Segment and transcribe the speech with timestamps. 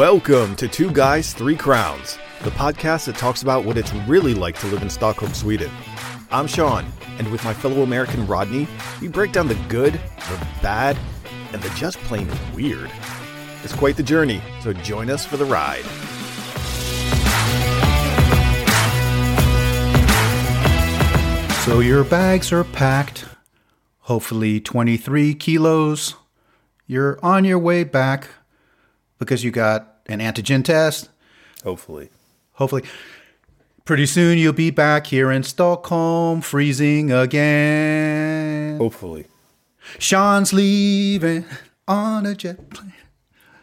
[0.00, 4.58] Welcome to Two Guys, Three Crowns, the podcast that talks about what it's really like
[4.60, 5.70] to live in Stockholm, Sweden.
[6.30, 6.86] I'm Sean,
[7.18, 8.66] and with my fellow American Rodney,
[9.02, 10.96] we break down the good, the bad,
[11.52, 12.90] and the just plain weird.
[13.62, 15.84] It's quite the journey, so join us for the ride.
[21.66, 23.26] So your bags are packed,
[23.98, 26.14] hopefully 23 kilos.
[26.86, 28.28] You're on your way back
[29.18, 31.08] because you got an antigen test.
[31.64, 32.10] Hopefully.
[32.54, 32.82] Hopefully,
[33.84, 38.76] pretty soon you'll be back here in Stockholm, freezing again.
[38.78, 39.26] Hopefully.
[39.98, 41.44] Sean's leaving
[41.88, 42.92] on a jet plane.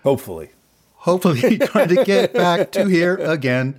[0.04, 0.50] Hopefully.
[0.96, 3.76] Hopefully, trying to get back to here again.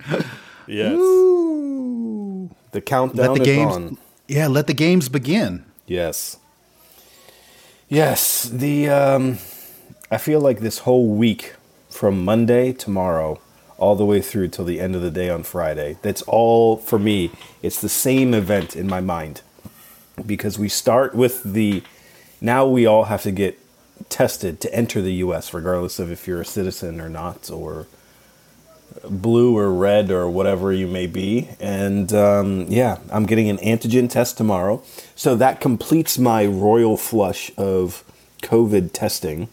[0.67, 0.93] Yes.
[0.93, 2.49] Ooh.
[2.71, 3.97] The countdown Let the is games, on.
[4.27, 5.65] yeah, let the games begin.
[5.85, 6.37] Yes.
[7.87, 9.39] Yes, the um
[10.11, 11.53] I feel like this whole week
[11.89, 13.39] from Monday tomorrow
[13.77, 15.97] all the way through till the end of the day on Friday.
[16.01, 17.31] That's all for me.
[17.61, 19.41] It's the same event in my mind.
[20.25, 21.81] Because we start with the
[22.41, 23.57] now we all have to get
[24.09, 27.87] tested to enter the US regardless of if you're a citizen or not or
[29.09, 31.49] blue or red or whatever you may be.
[31.59, 34.81] And um, yeah, I'm getting an antigen test tomorrow.
[35.15, 38.03] So that completes my royal flush of
[38.41, 39.49] COVID testing,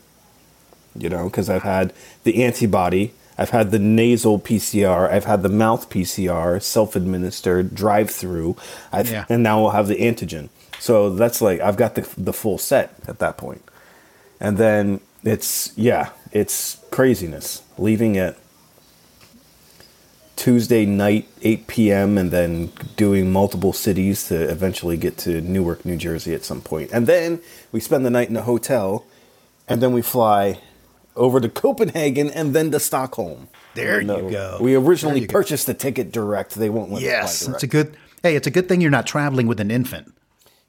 [0.98, 1.92] you know, because I've had
[2.24, 8.10] the antibody, I've had the nasal PCR, I've had the mouth PCR, self administered, drive
[8.10, 8.56] through,
[8.92, 9.24] Yeah.
[9.28, 10.48] and now I'll have the antigen.
[10.78, 13.62] So that's like, I've got the, the full set at that point.
[14.40, 18.36] And then it's, yeah, it's craziness leaving at
[20.36, 25.96] Tuesday night, 8 p.m., and then doing multiple cities to eventually get to Newark, New
[25.96, 26.90] Jersey at some point.
[26.92, 27.40] And then
[27.72, 29.06] we spend the night in a hotel,
[29.66, 30.60] and then we fly
[31.16, 33.48] over to Copenhagen and then to Stockholm.
[33.74, 34.58] There you go.
[34.60, 35.32] We originally you go.
[35.32, 36.54] purchased the ticket direct.
[36.54, 37.96] They won't let us Yes, it's a good.
[38.22, 40.12] Hey, it's a good thing you're not traveling with an infant.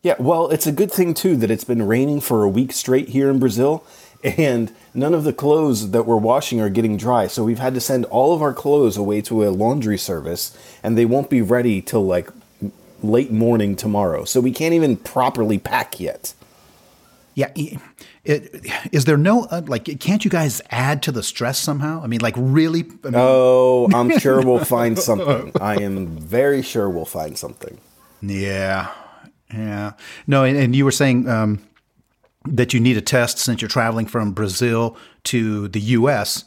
[0.03, 3.09] Yeah, well, it's a good thing too that it's been raining for a week straight
[3.09, 3.85] here in Brazil,
[4.23, 7.27] and none of the clothes that we're washing are getting dry.
[7.27, 10.97] So we've had to send all of our clothes away to a laundry service, and
[10.97, 12.29] they won't be ready till like
[13.01, 14.25] late morning tomorrow.
[14.25, 16.33] So we can't even properly pack yet.
[17.35, 17.51] Yeah,
[18.27, 19.99] it, is there no uh, like?
[19.99, 22.01] Can't you guys add to the stress somehow?
[22.03, 22.81] I mean, like really?
[23.03, 25.51] I mean, Oh, I'm sure we'll find something.
[25.61, 27.77] I am very sure we'll find something.
[28.21, 28.91] Yeah,
[29.53, 29.93] yeah.
[30.25, 31.61] No, and, and you were saying um,
[32.45, 36.43] that you need a test since you're traveling from Brazil to the U.S.,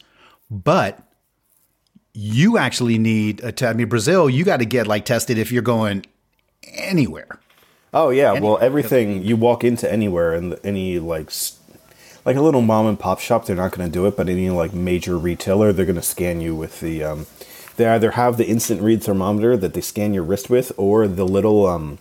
[0.50, 0.98] but
[2.12, 3.70] you actually need a test.
[3.74, 6.04] I mean, Brazil, you got to get like tested if you're going
[6.74, 7.38] anywhere.
[7.92, 11.58] Oh yeah, well everything you walk into anywhere and any like s-
[12.24, 14.50] like a little mom and pop shop, they're not going to do it, but any
[14.50, 17.26] like major retailer, they're going to scan you with the um
[17.76, 21.24] they either have the instant read thermometer that they scan your wrist with or the
[21.26, 21.98] little um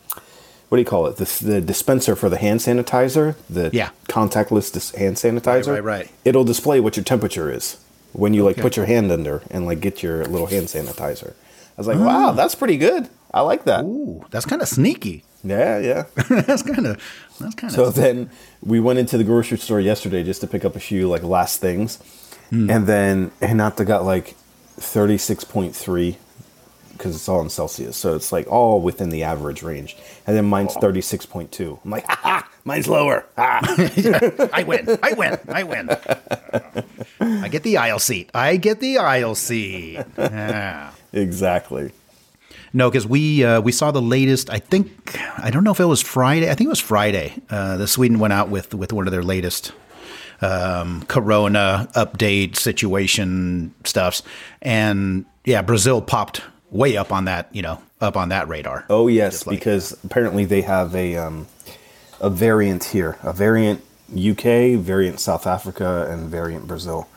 [0.67, 1.15] what do you call it?
[1.17, 3.89] The, the dispenser for the hand sanitizer, the Yeah.
[4.07, 5.73] contactless dis- hand sanitizer.
[5.73, 6.11] right, right.
[6.25, 7.77] It'll display what your temperature is
[8.13, 8.61] when you like Okay.
[8.61, 11.31] put your hand under and like get your little hand sanitizer.
[11.31, 12.05] I was like, Ah.
[12.05, 13.07] "Wow, that's pretty good.
[13.33, 15.23] I like that." Ooh, that's kind of sneaky.
[15.43, 16.03] Yeah, yeah.
[16.29, 17.01] that's kind of
[17.39, 17.75] that's kind of.
[17.75, 18.29] So then
[18.61, 21.61] we went into the grocery store yesterday just to pick up a few like last
[21.61, 21.97] things,
[22.49, 22.69] hmm.
[22.69, 24.35] and then Hinata got like
[24.77, 26.17] thirty six point three
[26.99, 29.95] because it's all in Celsius, so it's like all within the average range.
[30.27, 31.79] And then mine's thirty six point two.
[31.85, 33.25] I'm like, ha ha, mine's lower.
[33.37, 33.61] Ha.
[34.53, 34.97] I win.
[35.01, 35.37] I win.
[35.47, 35.89] I win.
[37.21, 38.29] I get the aisle seat.
[38.33, 40.03] I get the aisle seat.
[40.17, 40.91] Yeah.
[41.13, 41.93] exactly.
[42.73, 44.49] No, because we uh, we saw the latest.
[44.49, 46.49] I think I don't know if it was Friday.
[46.49, 47.33] I think it was Friday.
[47.49, 49.71] Uh, the Sweden went out with with one of their latest
[50.41, 54.21] um, Corona update situation stuffs,
[54.61, 57.49] and yeah, Brazil popped way up on that.
[57.53, 58.85] You know, up on that radar.
[58.89, 61.47] Oh yes, like- because apparently they have a um,
[62.21, 63.81] a variant here, a variant
[64.13, 67.07] UK, variant South Africa, and variant Brazil.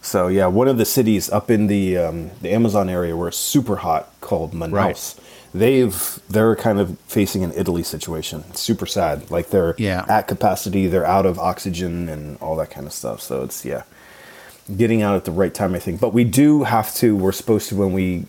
[0.00, 3.36] So yeah, one of the cities up in the um, the Amazon area where it's
[3.36, 5.18] super hot, called Manaus.
[5.54, 8.44] They've they're kind of facing an Italy situation.
[8.50, 9.30] It's super sad.
[9.30, 10.04] Like they're Yeah.
[10.08, 13.20] at capacity, they're out of oxygen and all that kind of stuff.
[13.22, 13.82] So it's yeah,
[14.76, 16.00] getting out at the right time, I think.
[16.00, 17.16] But we do have to.
[17.16, 18.26] We're supposed to when we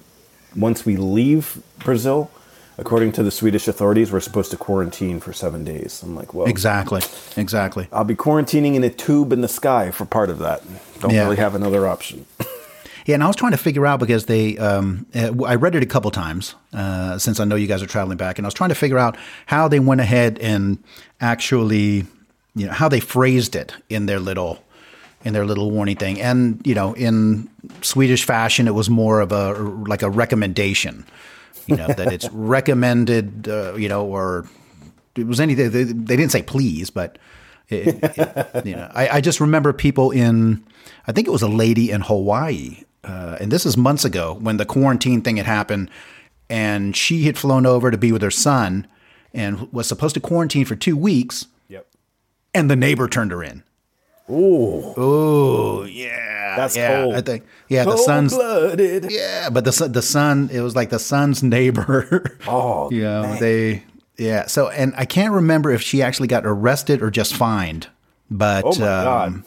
[0.56, 2.32] once we leave Brazil,
[2.80, 6.02] according to the Swedish authorities, we're supposed to quarantine for seven days.
[6.04, 7.02] I'm like, well, Exactly.
[7.38, 7.88] Exactly.
[7.92, 10.62] I'll be quarantining in a tube in the sky for part of that.
[11.00, 11.24] Don't Yeah.
[11.24, 12.26] really have another option.
[13.06, 15.82] Yeah, and I was trying to figure out because they, um, uh, I read it
[15.82, 18.54] a couple times uh, since I know you guys are traveling back, and I was
[18.54, 19.18] trying to figure out
[19.48, 20.78] how they went ahead and
[21.20, 22.06] actually,
[22.56, 24.64] you know, how they phrased it in their little
[25.26, 26.22] in their little warning thing.
[26.22, 27.50] And you know, in
[27.82, 31.04] Swedish fashion, it was more of a like a recommendation.
[31.70, 33.48] You know that it's recommended.
[33.48, 34.48] Uh, you know, or
[35.16, 35.72] it was anything.
[35.72, 37.18] They, they didn't say please, but
[37.70, 40.64] it, it, you know, I, I, just remember people in.
[41.08, 44.58] I think it was a lady in Hawaii, uh, and this is months ago when
[44.58, 45.90] the quarantine thing had happened,
[46.50, 48.88] and she had flown over to be with her son,
[49.34, 51.48] and was supposed to quarantine for two weeks.
[51.68, 51.88] Yep.
[52.54, 53.64] And the neighbor turned her in.
[54.30, 54.94] Ooh.
[55.00, 56.56] Ooh, yeah.
[56.58, 57.16] That's yeah, cold.
[57.16, 57.46] I think.
[57.68, 59.08] Yeah, Cold the sun's blooded.
[59.10, 62.38] Yeah, but the the son, it was like the son's neighbor.
[62.48, 63.40] Oh, you know, man.
[63.40, 63.84] they.
[64.18, 64.48] Yeah.
[64.48, 67.88] So, and I can't remember if she actually got arrested or just fined,
[68.30, 68.64] but.
[68.66, 69.28] Oh my God.
[69.28, 69.46] um,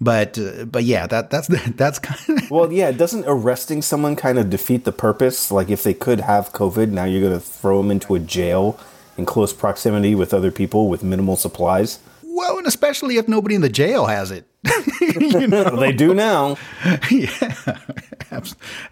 [0.00, 4.38] But uh, but yeah, that that's that's kind of Well, yeah, doesn't arresting someone kind
[4.38, 5.50] of defeat the purpose?
[5.50, 8.78] Like, if they could have COVID, now you're going to throw them into a jail
[9.16, 12.00] in close proximity with other people with minimal supplies?
[12.34, 14.46] Well, and especially if nobody in the jail has it.
[15.00, 15.76] you know?
[15.76, 16.56] They do now.
[17.10, 17.60] yeah,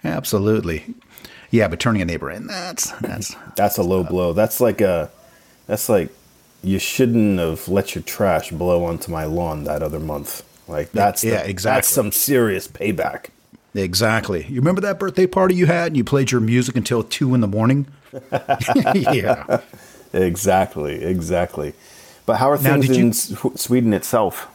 [0.05, 0.85] absolutely.
[1.51, 4.33] Yeah, but turning a neighbor in, that's that's That's a low blow.
[4.33, 5.11] That's like a,
[5.67, 6.09] that's like,
[6.63, 10.43] you shouldn't have let your trash blow onto my lawn that other month.
[10.69, 11.77] Like that's Yeah, the- exactly.
[11.79, 13.27] That's some serious payback.
[13.75, 14.47] exactly.
[14.47, 17.41] You remember that birthday party you had and you played your music until two in
[17.41, 17.87] the morning?
[18.95, 19.61] yeah.
[20.15, 21.73] Exactly, exactly.
[22.27, 24.47] But how are Now, things you- in S- Sweden itself?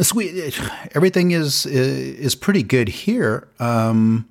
[0.00, 0.58] Sweet.
[0.94, 3.46] Everything is is pretty good here.
[3.60, 4.26] Um,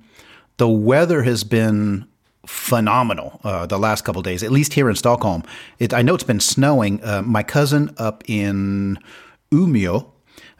[0.58, 2.04] the weather has been
[2.46, 5.42] phenomenal uh, the last couple of days, at least here in Stockholm.
[5.78, 7.02] It, I know it's been snowing.
[7.02, 8.98] Uh, my cousin up in
[9.50, 10.06] Umeå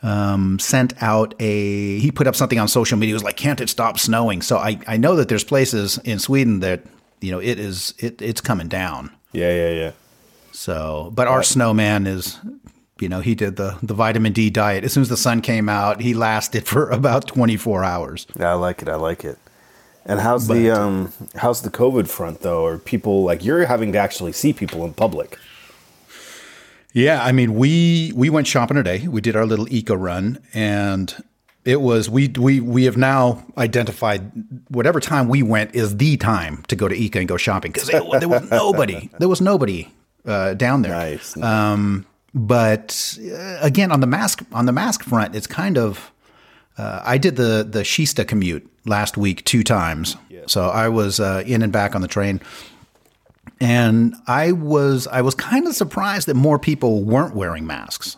[0.02, 1.98] um, sent out a.
[1.98, 3.10] He put up something on social media.
[3.10, 6.18] He was like, "Can't it stop snowing?" So I, I know that there's places in
[6.20, 6.84] Sweden that
[7.20, 9.10] you know it is it it's coming down.
[9.32, 9.90] Yeah, yeah, yeah.
[10.52, 12.38] So, but our snowman is,
[13.00, 14.84] you know, he did the the vitamin D diet.
[14.84, 18.26] As soon as the sun came out, he lasted for about 24 hours.
[18.38, 18.88] Yeah, I like it.
[18.88, 19.38] I like it.
[20.04, 22.66] And how's the um how's the COVID front though?
[22.66, 25.38] Are people like you're having to actually see people in public?
[26.92, 29.06] Yeah, I mean, we we went shopping today.
[29.08, 31.14] We did our little Ica run, and
[31.64, 34.30] it was we we we have now identified
[34.68, 37.88] whatever time we went is the time to go to Ica and go shopping because
[37.88, 39.08] there was nobody.
[39.18, 39.88] There was nobody
[40.26, 40.92] uh, down there.
[40.92, 41.36] Nice.
[41.36, 46.10] Um, but uh, again, on the mask on the mask front, it's kind of.
[46.78, 50.16] Uh, I did the the Kista commute last week two times,
[50.46, 52.40] so I was uh, in and back on the train,
[53.60, 58.16] and I was I was kind of surprised that more people weren't wearing masks.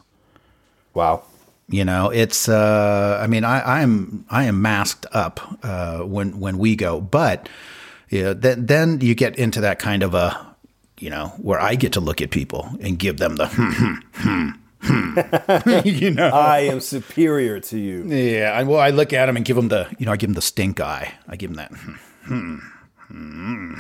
[0.94, 1.22] wow.
[1.66, 6.58] You know, it's uh, I mean I, I'm I am masked up uh, when when
[6.58, 7.48] we go, but
[8.10, 10.53] yeah, then then you get into that kind of a
[10.98, 13.70] you know where I get to look at people and give them the hmm,
[14.14, 14.48] hmm,
[14.80, 15.18] hmm,
[15.60, 15.80] hmm.
[15.88, 18.04] you know I am superior to you.
[18.06, 20.28] yeah I, well I look at them and give them the you know I give
[20.28, 21.72] them the stink eye I give them that
[22.24, 22.58] hmm.
[23.08, 23.74] Hmm.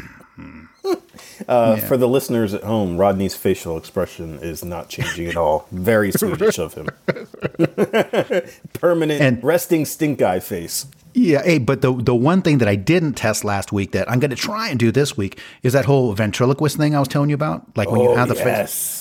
[1.48, 5.66] Uh, For the listeners at home, Rodney's facial expression is not changing at all.
[5.72, 6.88] Very Swedish of him.
[8.74, 10.86] Permanent And- resting stink eye face.
[11.16, 14.18] Yeah, hey, but the the one thing that I didn't test last week that I'm
[14.18, 17.30] going to try and do this week is that whole ventriloquist thing I was telling
[17.30, 17.76] you about.
[17.76, 18.44] Like when you Oh, have the yes.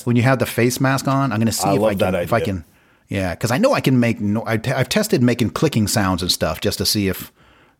[0.01, 1.95] face when you have the face mask on, I'm going to see I if I
[1.95, 2.65] can if I can.
[3.09, 4.21] Yeah, because I know I can make.
[4.21, 7.31] No, I, I've tested making clicking sounds and stuff just to see if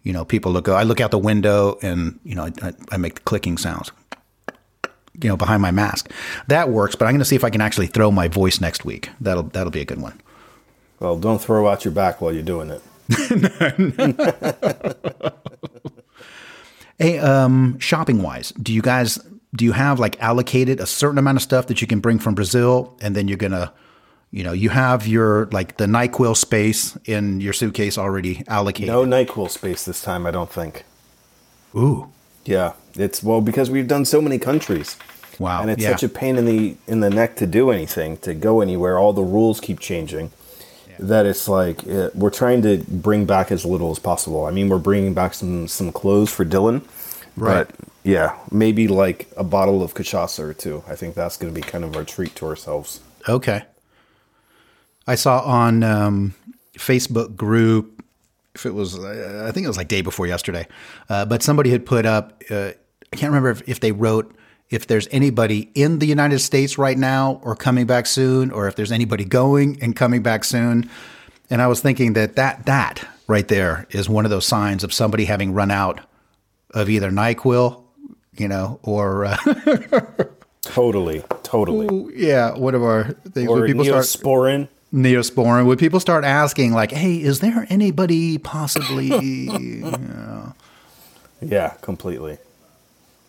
[0.02, 0.68] you know people look.
[0.68, 3.92] I look out the window and you know I, I make the clicking sounds.
[5.22, 6.12] You know, behind my mask,
[6.48, 6.96] that works.
[6.96, 9.10] But I'm going to see if I can actually throw my voice next week.
[9.22, 10.20] That'll that'll be a good one.
[11.00, 12.82] Well, don't throw out your back while you're doing it.
[17.00, 19.20] Hey, um, shopping wise, do you guys
[19.56, 22.36] do you have like allocated a certain amount of stuff that you can bring from
[22.36, 23.74] Brazil, and then you're gonna,
[24.32, 28.88] you know, you have your like the Nyquil space in your suitcase already allocated.
[28.88, 30.86] No NyQuil space this time, I don't think.
[31.76, 32.10] Ooh,
[32.46, 34.96] Yeah, it's well because we've done so many countries.
[35.40, 35.90] Wow, And it's yeah.
[35.90, 39.00] such a pain in the in the neck to do anything, to go anywhere.
[39.00, 40.30] All the rules keep changing.
[41.00, 44.46] That it's like uh we're trying to bring back as little as possible.
[44.46, 46.82] I mean, we're bringing back some some clothes for Dylan,
[47.36, 47.68] Right.
[47.68, 50.84] But yeah, maybe like a bottle of cachaça or two.
[50.88, 53.00] I think that's going to be kind of our treat to ourselves.
[53.28, 53.64] okay.
[55.06, 56.34] I saw on um,
[56.78, 58.02] Facebook group
[58.56, 60.68] if it was I think it was like day before yesterday,
[61.10, 62.42] uh, but somebody had put up.
[62.50, 62.72] Uh,
[63.12, 64.34] I can't remember if, if they wrote
[64.74, 68.76] if there's anybody in the United States right now or coming back soon, or if
[68.76, 70.90] there's anybody going and coming back soon.
[71.50, 74.92] And I was thinking that that that right there is one of those signs of
[74.92, 76.00] somebody having run out
[76.72, 77.84] of either Nyquil,
[78.36, 79.38] you know, or uh,
[80.64, 82.14] Totally, totally.
[82.16, 84.70] yeah, one of our things Or people start Neosporin.
[84.94, 89.10] Neosporin, would people start asking like, "Hey, is there anybody possibly?"
[91.42, 92.38] Yeah, completely.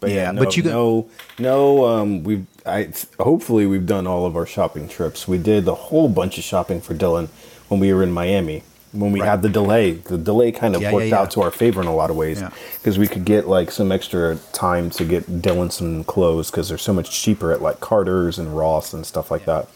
[0.05, 1.07] But Yeah, yeah, no, but you got- no,
[1.39, 1.85] no.
[1.87, 5.27] Um, we, I hopefully we've done all of our shopping trips.
[5.27, 7.29] We did a whole bunch of shopping for Dylan
[7.69, 8.63] when we were in Miami.
[8.93, 9.29] When we Right.
[9.31, 11.19] had the delay, the delay kind of Yeah, worked yeah.
[11.21, 12.41] out to our favor in a lot of ways
[12.79, 16.79] because we could get like some extra time to get Dylan some clothes because they're
[16.79, 19.67] so much cheaper at like Carter's and Ross and stuff like that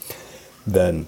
[0.67, 1.07] than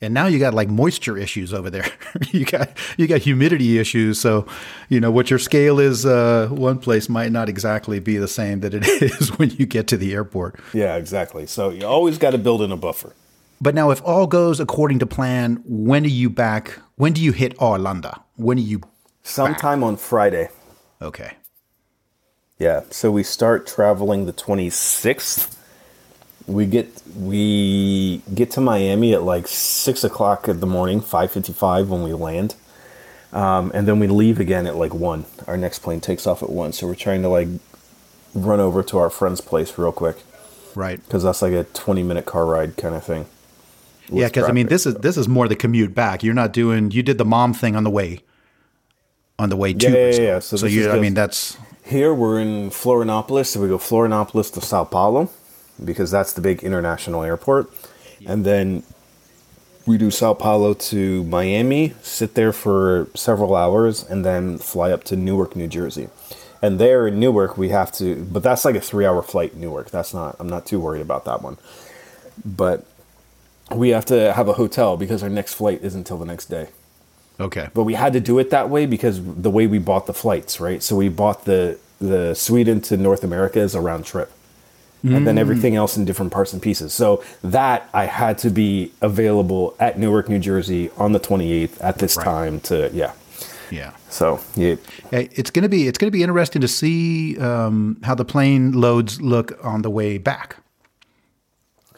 [0.00, 1.86] And now you got like moisture issues over there.
[2.32, 4.20] you got you got humidity issues.
[4.20, 4.46] So,
[4.88, 8.60] you know, what your scale is uh, one place might not exactly be the same
[8.60, 10.58] that it is when you get to the airport.
[10.72, 11.46] Yeah, exactly.
[11.46, 13.14] So you always got to build in a buffer.
[13.60, 16.80] But now, if all goes according to plan, when are you back?
[16.96, 18.24] When do you hit Orlando?
[18.34, 18.80] When are you?
[19.22, 20.48] Sometime on Friday.
[21.00, 21.34] Okay.
[22.58, 22.82] Yeah.
[22.90, 25.56] So we start traveling the 26th.
[26.46, 32.02] We get we get to Miami at like six o'clock in the morning, 5:55 when
[32.02, 32.54] we land,
[33.32, 35.24] um, and then we leave again at like one.
[35.46, 36.72] Our next plane takes off at one.
[36.72, 37.48] So we're trying to like
[38.34, 40.16] run over to our friend's place real quick
[40.74, 41.04] Right.
[41.04, 43.26] because that's like a 20 minute car ride kind of thing.
[44.08, 46.22] Yeah, because I mean, this is this is more the commute back.
[46.22, 46.90] You're not doing.
[46.90, 48.20] You did the mom thing on the way.
[49.38, 49.86] On the way to.
[49.90, 50.38] Yeah, yeah, yeah.
[50.40, 50.90] So So, you.
[50.90, 55.30] I mean, that's Here we're in Florianopolis, so we go Florianopolis to Sao Paulo
[55.84, 57.70] because that's the big international airport.
[58.26, 58.82] And then
[59.86, 65.02] we do Sao Paulo to Miami, sit there for several hours, and then fly up
[65.04, 66.08] to Newark, New Jersey.
[66.60, 69.90] And there in Newark, we have to, but that's like a three hour flight, Newark.
[69.90, 71.58] That's not, I'm not too worried about that one.
[72.44, 72.86] But
[73.72, 76.68] we have to have a hotel because our next flight isn't until the next day
[77.40, 77.68] okay.
[77.74, 80.60] but we had to do it that way because the way we bought the flights,
[80.60, 80.82] right?
[80.82, 84.32] So we bought the the Sweden to North America is a round trip,
[85.02, 86.92] and then everything else in different parts and pieces.
[86.92, 91.80] So that I had to be available at Newark, New Jersey, on the twenty eighth
[91.82, 92.24] at this Right.
[92.24, 93.12] time to yeah.
[93.70, 93.92] Yeah.
[94.10, 94.76] So yeah,
[95.10, 99.58] it's gonna be it's gonna be interesting to see um, how the plane loads look
[99.64, 100.56] on the way back.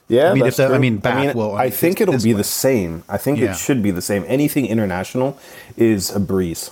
[0.08, 0.30] yeah.
[0.30, 2.38] I mean, if the- I mean, back, well, I think it'll be way.
[2.38, 3.02] the same.
[3.08, 3.50] I think Yeah.
[3.52, 4.24] it should be the same.
[4.28, 5.36] Anything international
[5.76, 6.70] is a breeze.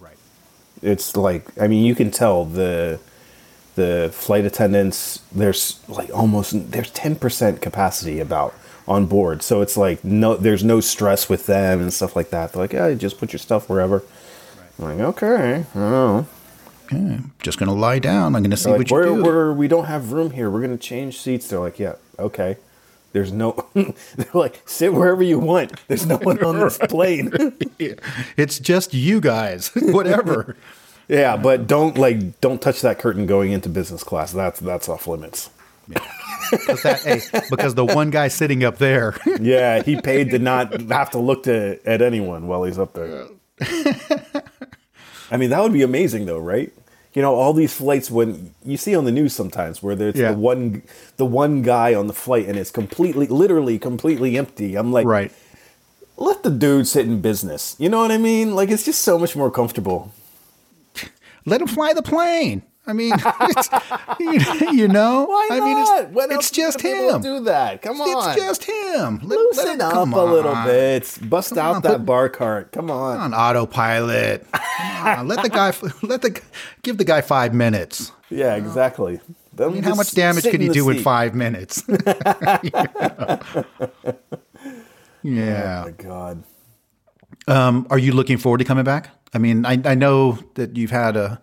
[0.00, 0.16] Right.
[0.82, 2.98] it's like I mean you can tell the
[3.74, 8.54] the flight attendants there's like almost there's 10% capacity about
[8.86, 9.42] on board.
[9.42, 12.52] So it's like no there's no stress with them and stuff like that.
[12.52, 14.02] They're like yeah just put your stuff wherever.
[14.78, 16.26] I'm like okay I don't know.
[16.90, 18.34] Yeah, just gonna lie down.
[18.36, 19.22] I'm gonna see They're what you we're, do.
[19.22, 20.50] we're we don't have room here.
[20.50, 21.48] We're gonna change seats.
[21.48, 22.56] They're like yeah okay.
[23.12, 23.94] There's no they're
[24.34, 25.72] like sit wherever you want.
[25.88, 27.30] There's no one on this plane.
[28.36, 29.70] It's just you guys.
[29.76, 30.56] Whatever.
[31.08, 35.06] Yeah but don't like don't touch that curtain going into business class that's that's off
[35.06, 35.50] limits
[36.50, 39.16] because, that, hey, because the one guy sitting up there.
[39.40, 43.26] Yeah, he paid to not have to look to at anyone while he's up there.
[45.30, 46.72] I mean, that would be amazing, though, right?
[47.14, 50.32] You know, all these flights when you see on the news sometimes where there's Yeah.
[50.32, 50.82] the one
[51.16, 54.76] the one guy on the flight and it's completely, literally, completely empty.
[54.76, 55.32] I'm like, right.
[56.16, 57.76] let the dude sit in business.
[57.78, 58.54] You know what I mean?
[58.54, 60.12] Like it's just so much more comfortable.
[61.44, 62.62] Let him fly the plane.
[62.84, 66.02] I mean, it's, you, know, Why I mean, not?
[66.04, 67.20] it's, When it's just him.
[67.20, 67.80] Do that.
[67.80, 68.30] Come on.
[68.30, 69.20] It's just him.
[69.22, 71.18] Let, let Loosen him, up come a little bit.
[71.22, 72.72] Bust out on, that put- bar cart.
[72.72, 73.18] Come on.
[73.18, 74.44] on autopilot.
[74.50, 75.72] Come on, let the guy
[76.02, 76.40] let the
[76.82, 78.10] give the guy five minutes.
[78.30, 79.20] Yeah, exactly.
[79.58, 81.84] I mean, how much damage can you do in five minutes?
[85.22, 85.82] yeah.
[85.82, 86.42] Oh my god.
[87.48, 89.10] Um, are you looking forward to coming back?
[89.34, 91.40] I mean, I, I know that you've had a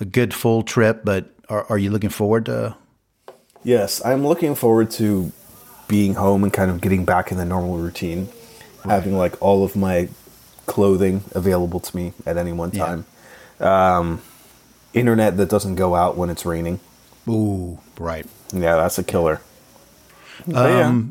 [0.00, 2.74] a good full trip, but are, are you looking forward to?
[3.62, 5.30] Yes, I'm looking forward to
[5.88, 8.28] being home and kind of getting back in the normal routine,
[8.84, 10.08] having like all of my
[10.66, 12.86] clothing available to me at any one Yeah.
[12.86, 13.04] time.
[13.60, 14.22] Um,
[14.94, 16.80] internet that doesn't go out when it's raining.
[17.28, 18.24] Ooh, right.
[18.54, 19.42] Yeah, that's a killer.
[20.46, 21.02] But yeah.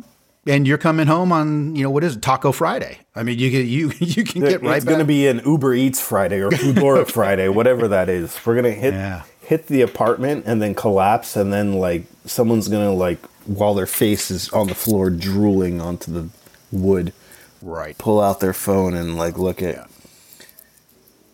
[0.49, 2.97] And you're coming home on you know what is it, Taco Friday?
[3.15, 5.73] I mean, you can you you can get right it's going to be an Uber
[5.75, 8.37] Eats Friday or Foodora Friday, whatever that is.
[8.45, 9.23] We're gonna hit Yeah.
[9.41, 14.31] hit the apartment and then collapse, and then like someone's gonna like while their face
[14.31, 16.29] is on the floor drooling onto the
[16.71, 17.13] wood,
[17.61, 17.97] right.
[17.97, 19.87] pull out their phone and like look at.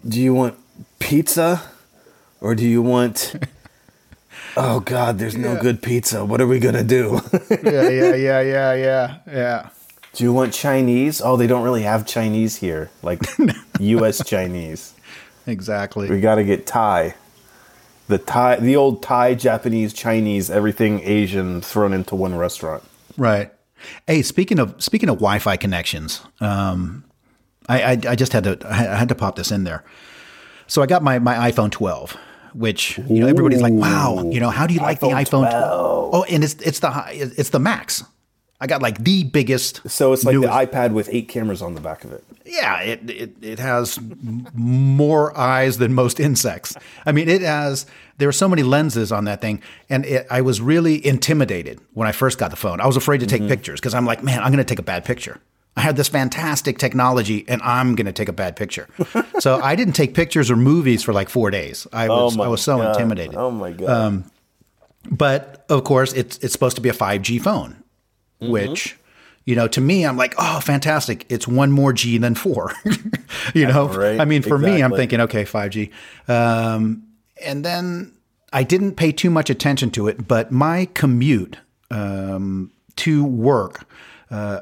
[0.08, 0.56] Do you want
[1.00, 1.64] pizza,
[2.42, 3.34] or do you want?
[4.58, 6.24] Oh God, there's no good pizza.
[6.26, 7.22] What are we gonna do?
[7.64, 9.70] yeah, yeah, yeah, yeah, yeah, yeah.
[10.14, 11.22] do you want Chinese?
[11.22, 13.22] Oh, they don't really have Chinese here, like
[13.80, 14.24] U.S.
[14.26, 14.94] Chinese.
[15.48, 16.10] Exactly.
[16.10, 17.16] We got to get Thai.
[18.08, 22.84] The Thai, the old Thai, Japanese, Chinese, everything Asian thrown into one restaurant.
[23.18, 23.52] Right.
[24.08, 27.04] Hey, speaking of speaking of Wi-Fi connections, um,
[27.68, 29.84] I, I I just had to I had to pop this in there.
[30.68, 32.18] So I got my my iPhone 12,
[32.56, 35.52] which you know everybody's like, wow, you know, how do you like the iPhone iPhone
[35.52, 36.10] 12?
[36.14, 38.04] Oh, and it's it's the high, it's the Max.
[38.62, 39.82] I got like the biggest.
[39.90, 42.24] So it's like newest- the iPad with eight cameras on the back of it.
[42.46, 44.00] Yeah, it, it it has
[44.54, 46.76] more eyes than most insects.
[47.06, 47.86] I mean, it has.
[48.18, 52.08] There are so many lenses on that thing, and it, I was really intimidated when
[52.08, 52.80] I first got the phone.
[52.80, 53.50] I was afraid to take Mm-hmm.
[53.50, 55.40] pictures because I'm like, man, I'm going to take a bad picture.
[55.78, 58.88] I have this fantastic technology, and I'm going to take a bad picture.
[59.40, 61.86] so I didn't take pictures or movies for like four days.
[61.92, 62.92] I was I was so Oh God.
[62.96, 63.36] intimidated.
[63.36, 64.24] Oh my god!
[65.10, 67.84] But of course, it's it's supposed to be a 5G phone,
[68.42, 68.52] Mm-hmm.
[68.52, 68.98] which
[69.46, 71.26] you know to me, I'm like, oh, fantastic!
[71.30, 72.74] It's one more G than four.
[73.54, 75.92] you know, Right, I mean, for me, I'm thinking, okay, 5G.
[76.28, 77.04] Um,
[77.46, 78.14] and then
[78.52, 81.58] I didn't pay too much attention to it, but my commute
[81.92, 83.88] um, to work,
[84.32, 84.62] uh,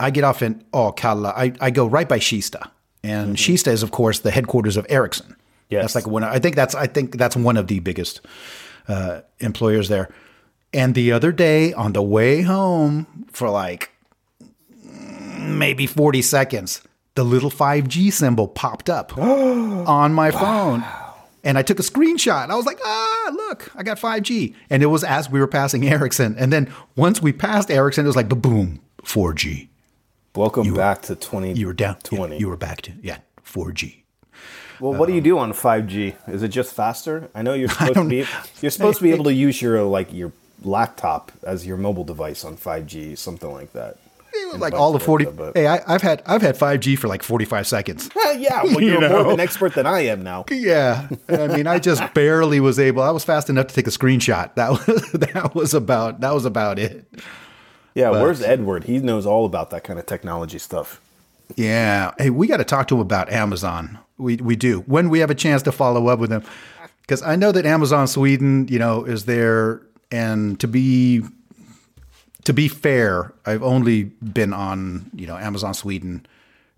[0.00, 1.32] I get off in oh Kalla.
[1.36, 2.70] I, I go right by Kista,
[3.04, 5.36] and Kista is of course the headquarters of Ericsson.
[5.68, 5.82] Yes.
[5.82, 6.24] that's like one.
[6.24, 8.20] I think that's I think that's one of the biggest
[8.88, 10.10] uh, employers there.
[10.72, 13.90] And the other day on the way home for like
[14.84, 16.82] mm, maybe 40 seconds,
[17.14, 20.84] the little 5G symbol popped up on my phone.
[21.42, 22.50] And I took a screenshot.
[22.50, 24.54] I was like, ah, look, I got 5G.
[24.68, 26.36] And it was as we were passing Ericsson.
[26.38, 29.69] And then once we passed Ericsson, it was like, boom, 4G.
[30.34, 31.52] Welcome back to twenty.
[31.54, 31.96] You were down.
[32.10, 32.38] yeah, Twenty.
[32.38, 33.96] you were back to, yeah, 4G.
[34.78, 36.14] well, what do you um, do on five G?
[36.28, 37.28] Is it just faster?
[37.34, 38.24] I know you're supposed to be.
[38.60, 42.44] You're supposed to be able to use your like your laptop as your mobile device
[42.44, 43.96] on five G, something like that.
[44.32, 45.24] It was And like all the 40.
[45.24, 48.08] versa, but- Hey, I, I've had I've had 5G for like 45 seconds.
[48.36, 50.44] yeah, well, You you're more of an expert than I am now.
[50.48, 53.02] Yeah, I mean, I just barely was able.
[53.02, 54.54] I was fast enough to take a screenshot.
[54.54, 57.04] That was that was about that was about it.
[57.94, 58.84] Yeah, where's Edward?
[58.84, 61.00] He knows all about that kind of technology stuff.
[61.56, 62.12] Yeah.
[62.18, 63.98] Hey, we got to talk to him about Amazon.
[64.18, 66.44] We we do when we have a chance to follow up with him,
[67.02, 71.22] because I know that Amazon Sweden, you know, is there, and to be
[72.44, 76.26] to be fair, I've only been on you know Amazon Sweden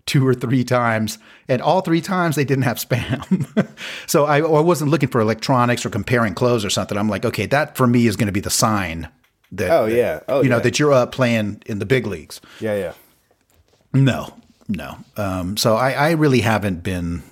[0.05, 3.69] two or three times, and all three times they didn't have spam.
[4.07, 6.97] so I, I wasn't looking for electronics or comparing clothes or something.
[6.97, 9.07] I'm like, okay, that for me is going to be the sign
[9.53, 10.19] that Oh, that, yeah.
[10.27, 12.41] Oh, you know that you're up playing in the big leagues.
[12.59, 12.93] Yeah, yeah.
[13.93, 14.33] No,
[14.67, 14.97] no.
[15.17, 17.23] Um, so I, I really haven't been.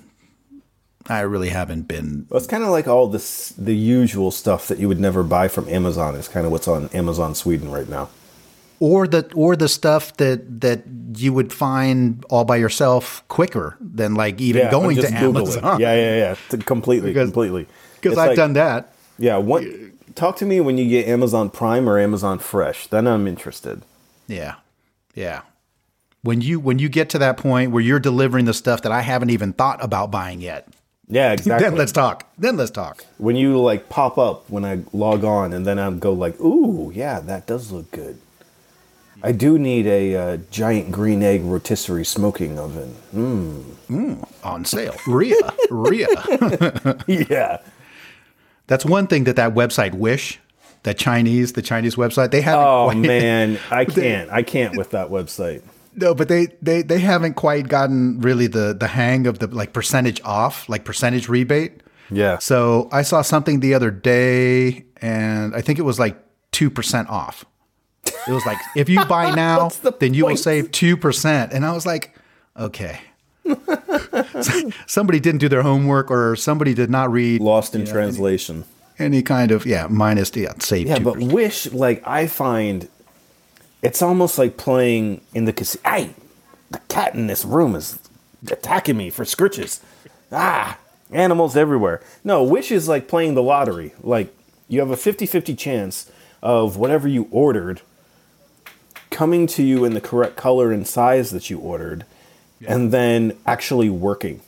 [1.08, 2.26] I really haven't been.
[2.28, 5.48] Well, it's kind of like all this the usual stuff that you would never buy
[5.48, 8.08] from Amazon is kind of what's on Amazon Sweden right now.
[8.78, 10.82] Or the or the stuff that that
[11.16, 15.56] you would find all by yourself quicker than like even Yeah, going to Google it.
[15.56, 15.80] Amazon.
[15.80, 16.58] Yeah, yeah, yeah.
[16.60, 17.66] Completely, Because- completely.
[18.00, 18.94] because I've like- done that.
[19.18, 19.64] Yeah, what?
[20.14, 22.88] Talk to me when you get Amazon Prime or Amazon Fresh.
[22.88, 23.82] Then I'm interested.
[24.26, 24.56] Yeah,
[25.14, 25.42] yeah.
[26.22, 29.00] When you when you get to that point where you're delivering the stuff that I
[29.00, 30.68] haven't even thought about buying yet,
[31.08, 31.68] Yeah, exactly.
[31.68, 32.26] then let's talk.
[32.38, 33.04] Then let's talk.
[33.18, 36.92] when you like pop up when I log on, and then I go like, "Ooh,
[36.94, 38.18] yeah, that does look good."
[39.24, 42.96] I do need a uh, giant green egg rotisserie smoking oven.
[43.14, 43.62] Mmm.
[43.88, 44.28] Mm.
[44.42, 44.96] On sale.
[45.06, 45.36] Ria.
[45.70, 46.08] Ria.
[47.06, 47.58] yeah.
[48.66, 50.38] That's one thing that that website Wish,
[50.84, 54.30] that Chinese, the Chinese website, they haven't Oh quite, man, I can't.
[54.30, 55.62] I can't with that website.
[55.94, 59.72] No, but they, they they haven't quite gotten really the the hang of the like
[59.72, 61.82] percentage off, like percentage rebate.
[62.10, 62.38] Yeah.
[62.38, 66.16] So I saw something the other day, and I think it was like
[66.50, 67.44] two percent off.
[68.06, 71.52] It was like if you buy now, the then you will save two percent.
[71.52, 72.16] And I was like,
[72.56, 73.00] okay.
[74.86, 78.64] somebody didn't do their homework, or somebody did not read Lost in translation.
[78.98, 81.04] any kind of yeah minus yeah save Yeah, two.
[81.04, 82.88] but Wish, like I find,
[83.82, 85.82] it's almost like playing in the casino.
[85.88, 86.10] Hey,
[86.70, 87.98] the cat in this room is
[88.50, 89.80] attacking me for scritches.
[90.30, 90.78] Ah,
[91.10, 92.00] animals everywhere.
[92.24, 93.92] No, Wish is like playing the lottery.
[94.02, 94.34] Like
[94.68, 96.10] you have a 50-50 chance
[96.42, 97.82] of whatever you ordered
[99.10, 102.04] coming to you in the correct color and size that you ordered,
[102.66, 104.40] and then actually working.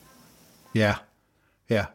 [0.72, 0.98] yeah,
[1.68, 1.86] yeah.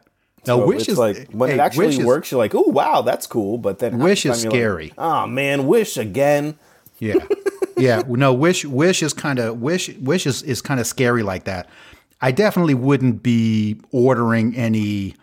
[0.46, 2.62] Now So wish is like when hey, it actually Wish is- works, you're like, "Oh
[2.66, 4.84] wow, that's cool." But then Wish is scary.
[4.84, 6.56] Like, oh man, Wish again.
[6.98, 7.14] Yeah.
[7.76, 8.02] Yeah.
[8.08, 11.68] No, wish wish is kind of wish wish is, is kind of scary like that.
[12.20, 15.14] I definitely wouldn't be ordering any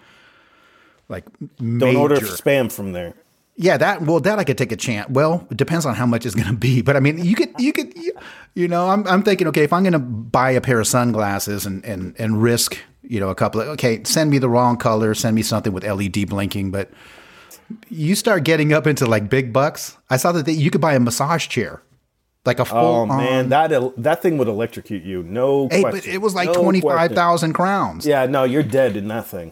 [1.10, 1.26] like
[1.60, 2.00] Don't major.
[2.00, 3.14] order spam from there.
[3.60, 5.10] Yeah, that well, that I could take a chance.
[5.10, 7.50] Well, it depends on how much it's going to be, but I mean, you could,
[7.58, 8.14] you could, you,
[8.54, 11.66] you know, I'm, I'm thinking, okay, if I'm going to buy a pair of sunglasses
[11.66, 15.16] and and and risk, you know, a couple of, okay, send me the wrong color,
[15.16, 16.92] send me something with LED blinking, but
[17.90, 19.98] you start getting up into like big bucks.
[20.10, 21.82] I saw that they, you could buy a massage chair,
[22.46, 22.78] like a full.
[22.78, 25.24] Oh man, that that thing would electrocute you.
[25.24, 26.00] No Hey, question.
[26.02, 27.54] but it was like No twenty five question.
[27.54, 28.06] crowns.
[28.06, 29.52] Yeah, no, you're dead in that thing.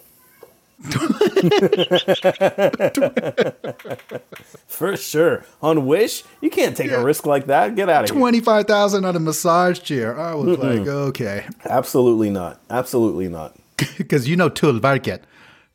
[4.68, 5.46] For sure.
[5.62, 7.76] On Wish, you can't take a risk like that.
[7.76, 8.20] Get out of here.
[8.20, 10.20] Twenty five thousand on a massage chair.
[10.20, 11.46] I was like, okay.
[11.66, 12.60] Absolutely not.
[12.70, 13.56] Absolutely not.
[13.98, 15.22] because you know Tullverket.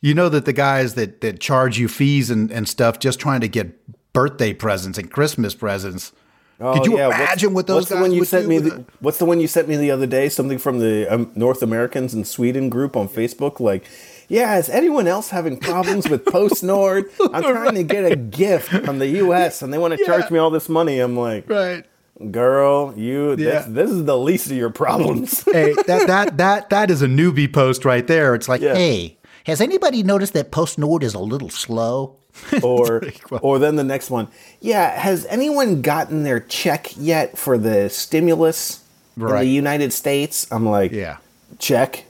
[0.03, 3.43] You know that the guys that, that charge you fees and, and stuff just trying
[3.43, 3.79] to get
[4.15, 6.13] birthday presents and Christmas presents.
[6.59, 8.49] Could you Oh, yeah, what's- imagine what those what's guys the one you would sent
[8.49, 8.59] me?
[8.59, 10.29] The, what's the one you sent me the other day?
[10.29, 13.61] Something from the um, North Americans in Sweden group on Facebook.
[13.61, 13.85] Like,
[14.31, 17.11] yeah, is anyone else having problems with PostNord?
[17.35, 19.61] I'm trying to get a gift from the U.S.
[19.61, 21.01] and they want to charge me all this money.
[21.01, 21.85] I'm like, Right.
[22.31, 23.31] girl, you.
[23.31, 23.35] Yeah.
[23.37, 25.43] This, this is the least of your problems.
[25.53, 28.35] Hey, that that that that is a newbie post right there.
[28.37, 28.75] It's like, Yeah.
[28.75, 32.17] hey, has anybody noticed that PostNord is a little slow?
[32.63, 33.03] or
[33.43, 34.29] or then the next one.
[34.61, 38.85] Yeah, has anyone gotten their check yet for the stimulus
[39.17, 40.47] in the United States?
[40.53, 41.17] I'm like, Yeah.
[41.59, 42.05] check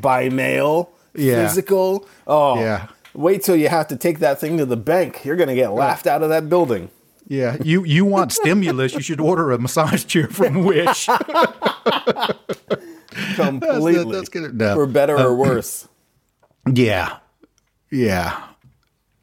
[0.00, 1.46] by mail, Yeah.
[1.46, 2.06] physical.
[2.26, 2.88] Oh, Yeah.
[3.14, 5.24] Wait till you have to take that thing to the bank.
[5.24, 6.90] You're gonna get laughed out of that building.
[7.26, 7.56] Yeah.
[7.62, 11.08] You you want stimulus, you should order a massage chair from Wish.
[13.34, 14.12] Completely.
[14.12, 14.54] that's good.
[14.54, 14.74] No.
[14.74, 15.88] For better or worse.
[16.70, 17.18] Yeah.
[17.90, 18.48] Yeah.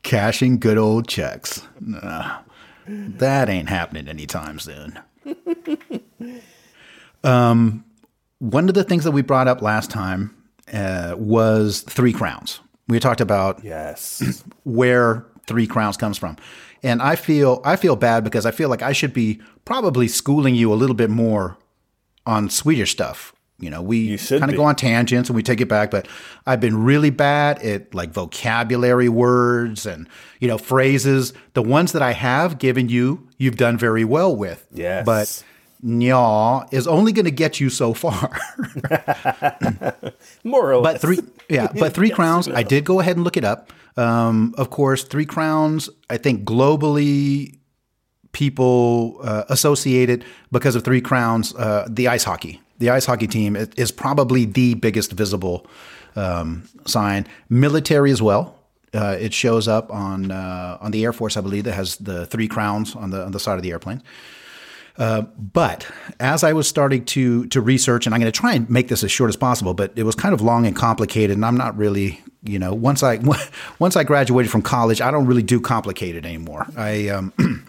[0.01, 1.61] Cashing good old checks.
[1.79, 2.39] Nah,
[2.87, 4.99] that ain't happening anytime soon.
[7.23, 7.85] um,
[8.39, 10.35] one of the things that we brought up last time
[10.73, 12.59] uh, was Three Crowns.
[12.87, 14.43] We talked about Yes.
[14.63, 16.37] where Three Crowns comes from.
[16.81, 20.53] And I feel I feel bad because I feel like I should be probably schooling
[20.55, 21.57] you a little bit more
[22.25, 23.33] on Swedish stuff.
[23.59, 26.07] You know, we kind of go on tangents and we take it back, but
[26.45, 30.09] I've been really bad at like vocabulary words and
[30.41, 31.31] you know phrases.
[31.53, 34.67] The ones that I have given you, you've done very well with.
[34.73, 35.05] Yes.
[35.05, 35.43] But
[35.83, 38.31] nja is only going to get you so far.
[40.43, 40.93] More or less.
[40.93, 41.19] But three,
[41.49, 42.47] yeah, but three crowns.
[42.47, 43.71] I did go ahead and look it up.
[43.97, 45.89] Um, of course, three crowns.
[46.09, 47.59] I think globally,
[48.31, 51.53] people uh, associate it because of three crowns.
[51.55, 55.67] Uh, the ice hockey, the ice hockey team is, is probably the biggest visible
[56.15, 57.27] um, sign.
[57.49, 58.59] Military as well.
[58.93, 62.27] Uh, it shows up on uh, on the Air Force, I believe, that has the
[62.27, 64.03] three crowns on the on the side of the airplane.
[64.97, 65.87] But
[66.19, 69.03] as I was starting to to research, and I'm going to try and make this
[69.03, 71.77] as short as possible, but it was kind of long and complicated, and I'm not
[71.77, 73.19] really, you know, once I
[73.79, 76.67] once I graduated from college, I don't really do complicated anymore.
[76.77, 77.33] I um,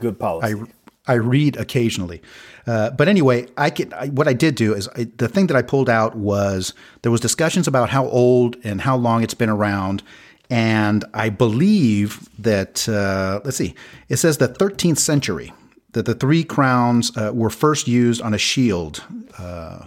[0.00, 0.62] Good policy.
[1.06, 2.20] I I read occasionally,
[2.66, 3.92] uh, but anyway, I can.
[3.92, 7.12] I, what I did do is I, the thing that I pulled out was there
[7.12, 10.02] was discussions about how old and how long it's been around,
[10.50, 13.74] and I believe that uh, let's see,
[14.08, 15.52] it says the 13th century
[15.96, 19.02] that the three crowns uh, were first used on a shield
[19.38, 19.86] uh,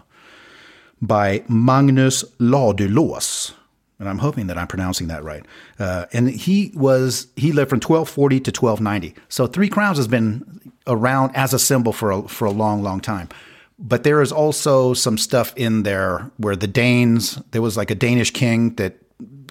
[1.00, 3.54] by Magnus Ladulås.
[4.00, 5.46] and I'm hoping that I'm pronouncing that right.
[5.78, 9.14] Uh, and he was he lived from 1240 to 1290.
[9.30, 13.02] So three crowns has been around as a symbol for a, for a long, long
[13.02, 13.30] time.
[13.78, 17.96] But there is also some stuff in there where the Danes, there was like a
[17.96, 18.98] Danish king that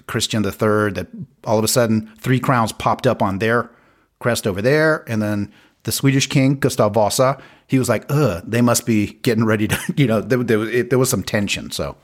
[0.07, 1.07] Christian III, that
[1.45, 3.71] all of a sudden three crowns popped up on their
[4.19, 5.53] crest over there, and then
[5.89, 9.77] the Swedish king Gustav Vasa, he was like, "Ugh, they must be getting ready to,"
[9.97, 11.71] you know, there, there, it, there was some tension.
[11.71, 11.95] So,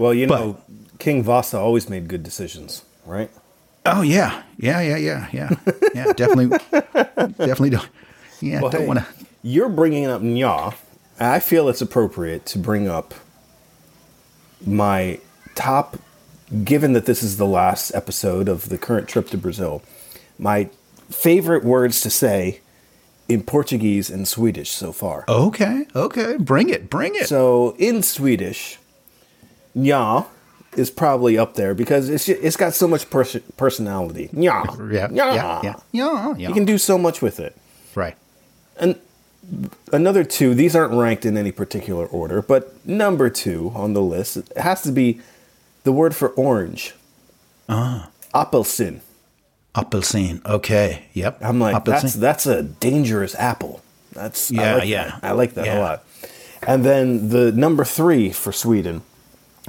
[0.00, 0.58] Well, you know,
[0.98, 3.30] King Vasa always made good decisions, right?
[3.86, 5.50] oh yeah, yeah, yeah, yeah, yeah,
[5.94, 7.88] yeah, definitely, definitely don't,
[8.40, 9.06] yeah, Well, don't hey, want to.
[9.42, 10.74] You're bringing up Nja.
[11.20, 13.14] I feel it's appropriate to bring up
[14.66, 15.20] my
[15.54, 15.98] top,
[16.64, 19.82] given that this is the last episode of the current trip to Brazil,
[20.36, 20.68] my
[21.10, 22.60] favorite words to say
[23.28, 25.24] in Portuguese and Swedish so far.
[25.28, 27.26] Okay, okay, bring it, bring it.
[27.26, 28.78] So in Swedish,
[29.76, 30.26] Nja
[30.76, 34.28] is probably up there because it's it's got so much pers- personality.
[34.32, 34.92] Nja.
[34.92, 35.62] yeah, Nja.
[35.62, 36.48] yeah, yeah, yeah.
[36.48, 37.56] You can do so much with it.
[37.94, 38.16] right.
[38.76, 38.98] And
[39.92, 44.36] another two, these aren't ranked in any particular order, but number two on the list
[44.38, 45.20] it has to be
[45.84, 46.94] the word for orange.
[47.68, 48.08] Ah.
[48.34, 49.00] Appelsin.
[49.74, 50.40] Appelsine.
[50.46, 51.04] Okay.
[51.14, 51.38] Yep.
[51.42, 53.82] I'm like, that's that's a dangerous apple.
[54.12, 55.04] That's I Yeah, like yeah.
[55.04, 55.18] that.
[55.24, 55.78] I like that Yeah.
[55.78, 56.04] a lot.
[56.66, 59.02] And then the number three for Sweden,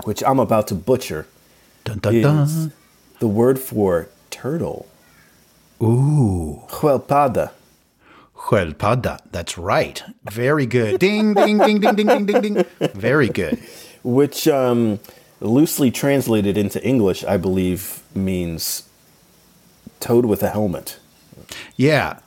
[0.04, 1.28] which I'm about to butcher,
[1.84, 2.74] dun, dun, is dun.
[3.20, 4.86] the word for turtle.
[5.82, 6.62] Ooh.
[6.70, 7.52] Sköldpadda.
[8.36, 9.20] Sköldpadda.
[9.32, 10.04] That's right.
[10.32, 11.00] Very good.
[11.00, 12.66] Ding, ding, ding, ding, ding, ding, ding, ding.
[12.94, 13.60] Very good.
[14.04, 15.00] which um,
[15.42, 18.84] loosely translated into English, I believe, means
[20.06, 21.00] toad with a helmet.
[21.76, 22.20] Yeah.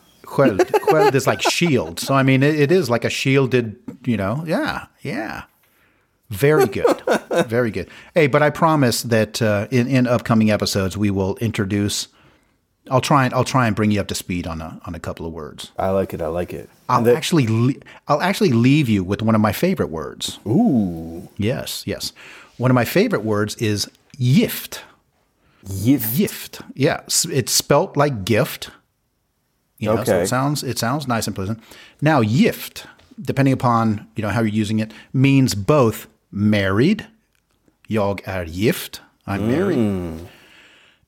[1.14, 1.98] Is like shield.
[2.00, 5.44] So, I mean, it, it is like a shielded, you know, yeah, yeah.
[6.30, 7.02] Very good.
[7.46, 7.88] Very good.
[8.14, 12.08] Hey, but I promise that uh, in, in upcoming episodes, we will introduce.
[12.90, 15.00] I'll try and I'll try and bring you up to speed on a on a
[15.00, 15.72] couple of words.
[15.78, 16.20] I like it.
[16.20, 16.68] I like it.
[16.88, 20.38] I'll the- actually le- I'll actually leave you with one of my favorite words.
[20.46, 22.12] ooh, Yes, yes.
[22.58, 23.88] One of my favorite words is
[25.84, 26.16] gift.
[26.16, 26.60] Gift.
[26.74, 27.00] Yeah,
[27.30, 28.70] it's spelt like gift.
[29.78, 30.22] You know, so Okay.
[30.24, 31.58] it sounds it sounds nice and pleasant.
[32.00, 32.86] Now, gift,
[33.20, 37.06] depending upon you know how you're using it, means both married.
[37.88, 39.00] Jag är gift.
[39.26, 40.26] I'm married.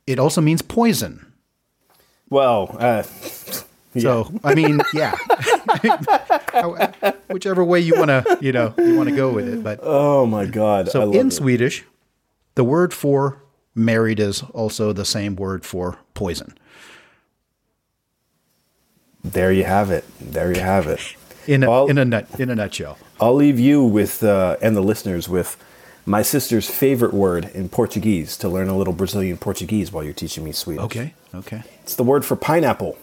[0.06, 1.26] It also means poison.
[2.30, 3.02] Well, uh,
[3.98, 5.14] So I mean, yeah.
[7.28, 10.26] Whichever way you want to, you know, you want to go with it, but oh
[10.26, 10.88] my God.
[10.88, 11.32] I So in it.
[11.32, 11.84] Swedish,
[12.54, 13.39] the word for
[13.74, 16.54] married is also the same word for poison.
[19.22, 20.04] there you have it.
[20.20, 21.00] There you have it.
[21.46, 22.98] In a, in a nut in a nutshell.
[23.20, 25.56] I'll leave you with uh, and the listeners with
[26.06, 30.44] my sister's favorite word in Portuguese to learn a little Brazilian Portuguese while you're teaching
[30.44, 30.84] me Swedish.
[30.84, 31.14] Okay.
[31.34, 31.62] Okay.
[31.82, 32.96] It's the word for pineapple.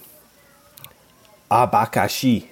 [1.52, 2.48] Abacaxi.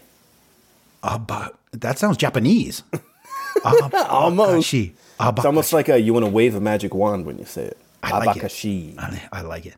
[1.03, 2.83] Aba- that sounds Japanese.
[3.65, 4.73] Almost.
[4.73, 4.93] Abacaxi.
[5.37, 7.77] It's almost like a, you want to wave a magic wand when you say it.
[8.13, 8.43] I like it.
[8.43, 9.29] Abacaxi.
[9.31, 9.75] I, like it.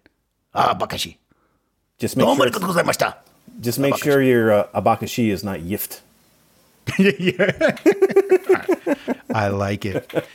[0.54, 1.18] Abakashi.
[1.98, 2.50] Just make sure,
[3.60, 6.02] just make sure your uh, abacaxi is not yift.
[9.34, 10.28] I like it.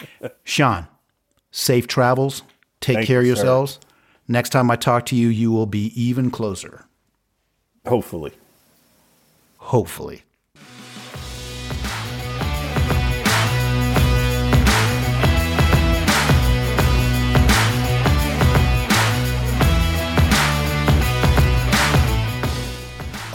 [0.45, 0.87] Sean,
[1.51, 2.43] safe travels.
[2.81, 3.43] Take Thank care of you, sir.
[3.43, 3.79] yourselves.
[4.29, 6.87] Next time I talk to you, you will be even closer.
[7.87, 8.33] Hopefully.
[9.59, 10.23] Hopefully.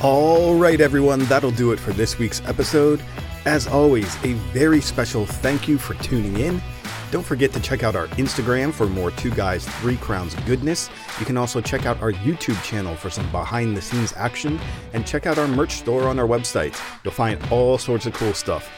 [0.04, 3.02] All right, everyone, that'll do it for this week's episode.
[3.46, 6.62] As always, a very special thank you for tuning in.
[7.10, 10.92] Don't forget to check out our Instagram for more Two Guys, Three Crowns goodness.
[11.20, 14.60] You can also check out our YouTube channel for some behind the scenes action
[14.94, 16.80] and check out our merch store on our website.
[17.04, 18.70] You'll find all sorts of cool stuff.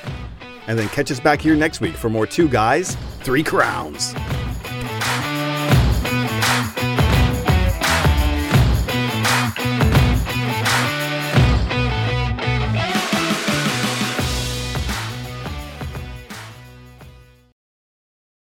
[0.68, 4.16] And then catch us back here next week for more Two Guys, Three Crowns.